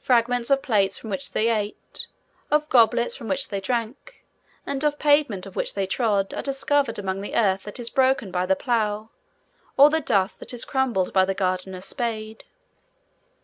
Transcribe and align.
Fragments 0.00 0.50
of 0.50 0.60
plates 0.60 0.98
from 0.98 1.08
which 1.10 1.30
they 1.30 1.48
ate, 1.48 2.08
of 2.50 2.68
goblets 2.68 3.14
from 3.14 3.28
which 3.28 3.48
they 3.48 3.60
drank, 3.60 4.24
and 4.66 4.82
of 4.82 4.98
pavement 4.98 5.46
on 5.46 5.52
which 5.52 5.74
they 5.74 5.86
trod, 5.86 6.34
are 6.34 6.42
discovered 6.42 6.98
among 6.98 7.20
the 7.20 7.36
earth 7.36 7.62
that 7.62 7.78
is 7.78 7.88
broken 7.88 8.32
by 8.32 8.44
the 8.44 8.56
plough, 8.56 9.10
or 9.76 9.88
the 9.88 10.00
dust 10.00 10.40
that 10.40 10.52
is 10.52 10.64
crumbled 10.64 11.12
by 11.12 11.24
the 11.24 11.32
gardener's 11.32 11.84
spade. 11.84 12.44